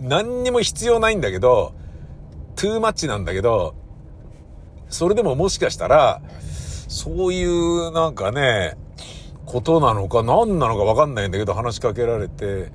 [0.00, 1.74] 何にも必要ないんだけど、
[2.56, 3.74] トゥーマッチなんだけど、
[4.88, 6.22] それでももしかしたら、
[6.88, 8.76] そういうなんかね、
[9.46, 12.72] ことなのか何なのかわかんないんだけど話しかけられて、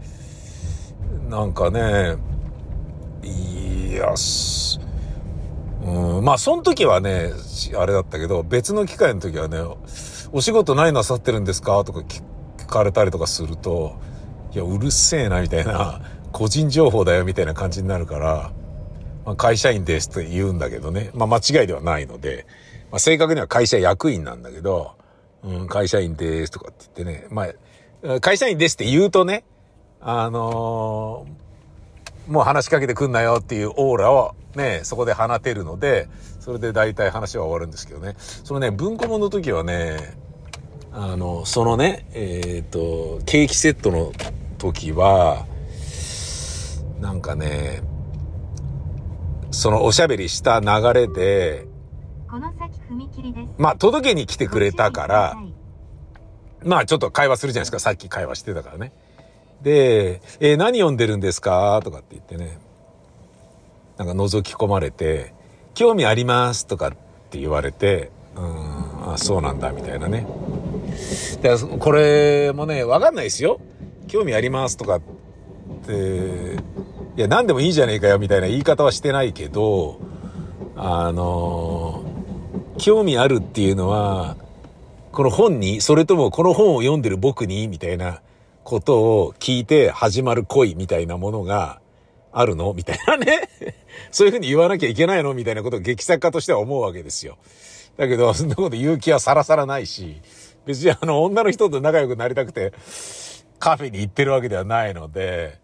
[1.30, 2.15] なんかね、
[3.23, 4.80] いや、す
[5.86, 7.31] うん、まあその時はね、
[7.77, 9.59] あれだったけど、別の機会の時はね、
[10.31, 11.83] お仕事何なさってるんですか？
[11.83, 12.23] とか聞
[12.65, 13.95] かれたりとかすると、
[14.51, 18.51] いや、うるせえな、みたいな、個人情報だよ、みたいな感じになるから、
[19.25, 21.11] まあ、会社員ですって言うんだけどね。
[21.13, 22.47] まあ間違いではないので、
[22.89, 24.93] まあ正確には会社役員なんだけど、
[25.43, 27.27] うん、会社員ですとかって言ってね。
[27.29, 27.47] ま
[28.03, 29.43] あ、会社員ですって言うとね、
[30.01, 31.44] あのー
[32.28, 36.07] もう話しかけてくんなよっていうオーラをね、そこで放てるので、
[36.39, 38.15] それで大体話は終わるんですけどね。
[38.17, 40.17] そのね、文庫本の時はね、
[40.91, 44.13] あの、そのね、えっ、と、ケーキセットの
[44.57, 45.45] 時は、
[46.99, 47.82] なんかね、
[49.51, 51.65] そのおしゃべりした流れで、
[52.30, 53.53] この先踏切です。
[53.57, 55.38] まあ届けに来てくれたから、
[56.63, 57.80] まあちょっと会話するじゃないですか。
[57.80, 58.91] さっき会話してたからね。
[59.62, 61.80] で、えー何読んでるんですか？
[61.84, 62.58] とかって言ってね。
[63.97, 65.34] なんか覗き込まれて、
[65.74, 66.91] 興味ありますとかっ
[67.30, 70.28] て言われて、うん、あ、そうなんだ、みたいなね。
[71.41, 73.60] でこれもね、わかんないですよ。
[74.08, 75.01] 興味ありますとかっ
[75.86, 76.56] て、
[77.18, 79.99] いや、何でもいいじゃねえかよ、みたいな言い方はしてないけど、
[80.76, 82.03] あの
[82.78, 84.36] 興味あるっていうのは、
[85.14, 88.22] この本に、それともこの本を読んでる僕に、みたいな
[88.66, 91.80] ことを聞いて始まる恋みたいなものが
[92.34, 92.74] あるの？
[92.74, 93.47] みたいなね。
[94.11, 95.36] そういうふうに言わなきゃいけないの？
[95.36, 97.38] みたいなことを劇作家としては思うわけですよ。
[97.95, 100.20] だけど、そんなこと言う気はさらさらないし、
[100.66, 102.74] 別にあの、女の人と仲良くなりたくて、
[103.59, 105.59] カフェに行ってるわけではないので、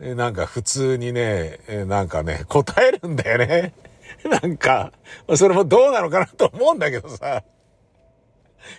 [0.00, 3.74] なんか普通にね、なんかね、答えるんだよね。
[4.24, 4.92] なんか、
[5.36, 7.44] それもどうなのかなと思うんだけどさ。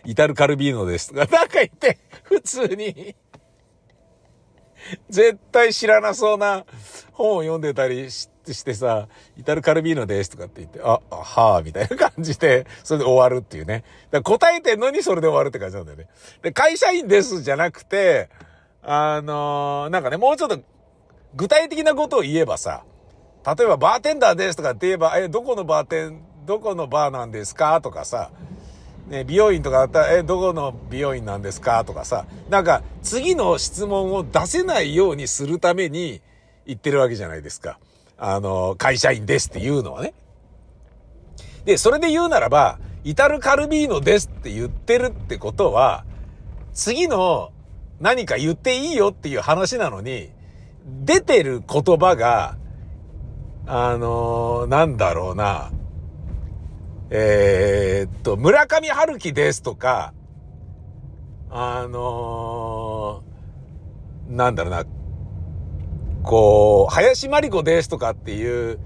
[0.03, 3.15] イタルカルビーノですとか、なんか言って、普通に、
[5.09, 6.65] 絶対知らなそうな
[7.13, 8.27] 本を読んでたりし
[8.63, 9.07] てさ、
[9.37, 13.83] イタルカルビーノですとかって言って、あ、あはあ、みたいな感じで、 それで終わるっていうね。
[14.11, 16.07] だ答えてんのにそれで終わるって感じなんだよね。
[16.41, 18.29] で、会社員ですじゃなくて、
[18.83, 20.59] あのーなんかね、もうちょっと
[21.35, 22.83] 具体的なことを言えばさ、
[23.45, 28.31] 例えばバーテンダーですとかって言えば、え、どこのバーテン、どこのバーなんですかとかさ、
[29.07, 31.83] ね、美容院とかだったら、え、どこの美容院なんですか？
[31.85, 36.21] とかさ、なんか次の質問を出せないようにするために
[36.65, 37.77] 言ってるわけじゃないですか。
[38.17, 40.13] あの、会社員ですっていうのはね。
[41.65, 46.05] で、それで言うならば、イタルカルビーノですって言ってるってことは、
[46.73, 47.51] 次の
[47.99, 50.31] 何か言っていいよっていう話なのに、
[51.03, 52.57] 出てる言葉が、
[53.67, 55.71] あのーなんだろうな、
[57.17, 60.13] えーっと、村上春樹ですとか、
[61.49, 64.85] あのーなんだろうな、
[66.23, 68.79] こう、林真理子ですとかっていう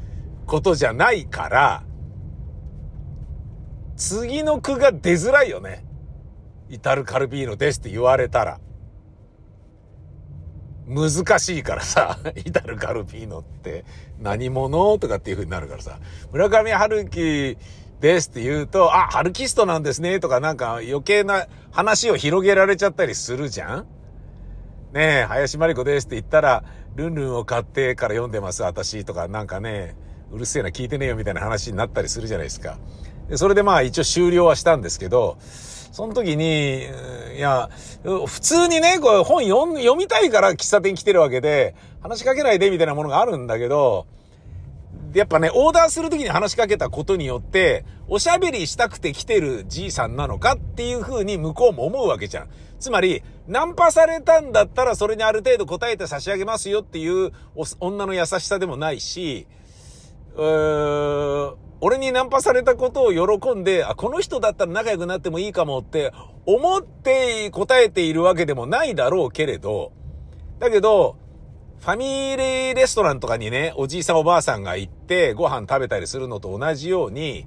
[0.46, 1.84] ことじゃないから、
[3.96, 5.84] 次の句が出づらいよね。
[6.70, 8.60] イタルカルビーノですって言われたら。
[10.88, 13.86] 難しいからさ、 イタルカルビーノって
[14.20, 16.00] 何者とかっていう風になるからさ、
[16.32, 17.58] 村上春樹
[18.00, 23.88] ですって言うと、あ、ハルキストなんですねとかなんか余計な話を広げられちゃったりするじゃん？
[24.94, 26.64] ねえ、林真理子ですって言ったら、
[26.96, 29.96] ルンルンを買ってから読んでます、私とか、なんかね、
[30.32, 32.78] うるせえな、聞いてねえよみたいな話になったりするじゃないですか。
[33.30, 36.86] でそれでまあ一応終了はしたんですけど、その時に、
[37.38, 37.70] いや、
[38.04, 44.08] 普通にね、こう本読みたいから喫茶店来てるわけで、話しかけないでみたいなものがあるんだけど、
[45.14, 52.50] やっぱね、オーダーするときに話しかけたことによって、おしゃべりしたくて来てるじいさんなのかっていう風に向こうも思うわけじゃん。
[52.80, 57.32] つまり、ナンパされたんだったらそれにある程度答えて差し上げますよっていう
[57.80, 59.48] 女の優しさでもないし、
[60.36, 66.12] うーん俺にナンパされたことを喜んで、あ、この人だったら仲良くなってもいいかもって
[66.46, 69.94] 思って答えているわけでもないだろうけれど、
[70.60, 71.16] だけど、
[71.80, 77.46] ファミリーレストランとかにね、おじいさんおばあさんが行ってご飯食べたりするのと同じように、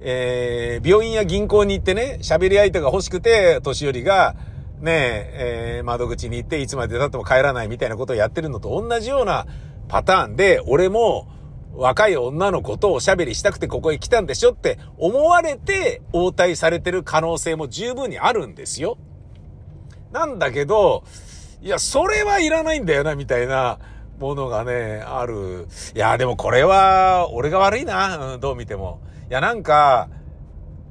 [0.00, 4.36] えー、病院や銀行に行ってね、喋り相手が欲しくて、年寄りが、
[4.80, 9.46] ねえ、えー窓口に行っていつまで経っても帰らないみたいなことをやってるのと同じような
[9.88, 11.28] パターンで、俺も
[11.74, 18.98] 若い女の子とおしゃべりしたくてここへ来たんでしょって思われて応対されてる可能性も十分にあるんですよ。
[20.12, 21.02] なんだけど、
[21.64, 23.78] いや、それはいらないんだよな、みたいな
[24.18, 25.66] ものがね、ある。
[25.94, 29.00] いや、でもこれは、俺が悪いな、うん、どう見ても。
[29.30, 30.10] いや、なんか、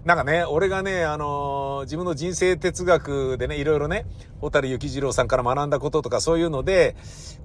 [0.03, 4.07] なんかね、俺がね、あのー自分の人生哲学でね、いろいろね、
[4.41, 6.95] 小樽幸次郎さんから学んだこととかそういうので、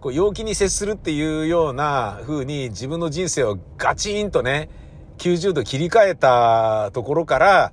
[0.00, 4.70] こう、陽気に接するっていうような風に自分の人生をガチンとね、
[5.18, 7.72] 90度切り替えたところから、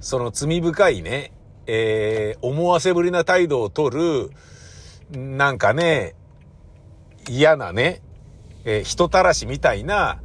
[0.00, 1.32] その罪深いね、
[1.66, 4.30] えー、思わせぶりな態度を取る、
[5.10, 6.14] なんかね、
[7.28, 8.02] 嫌なね、
[8.64, 10.20] えー人たらしみたいな、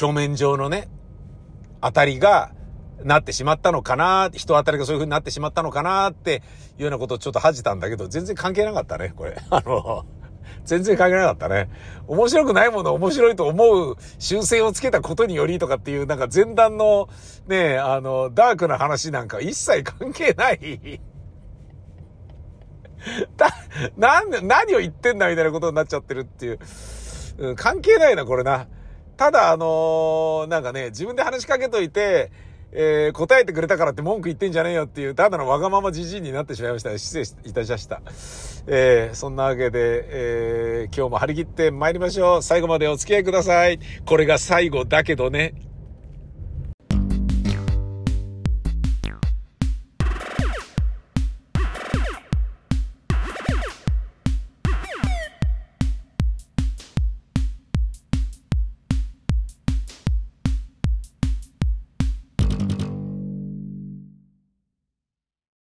[0.00, 0.88] 表面上のね、
[1.80, 2.52] 当たりが
[3.04, 6.42] なってしまったのかな、人当たりがそういう風になってしまったのかなって
[6.76, 9.36] いうようなことをちょっと恥じたんだけど、全然関係なかったね、これ。
[9.50, 10.04] あの、
[10.64, 11.68] 全然関係なかったね。
[12.06, 17.08] 面白くないものを面白いと思う修正をつけたことによりとかっていう、なんか前段の
[17.46, 21.00] ね、あの、ダークな話なんか一切関係ない。
[23.36, 23.48] だ、
[23.96, 26.58] なん、何を言ってんだみたいなことになっちゃってるっていう。
[27.38, 28.68] うん、関係ないな、これな。
[29.16, 32.30] ただ、あのーなんかね、自分で話しかけといて、
[32.72, 36.96] えー答えてくれたからって文句言ってんじゃねえよっていう、ただのわがままじじいになってしまいました。
[36.96, 38.00] 失礼いたしました。
[38.66, 42.42] えーそんなわけで、えー今日も張り切って参りましょう。
[42.42, 43.78] 最後までお付き合いください。
[44.06, 45.54] これが最後だけどね。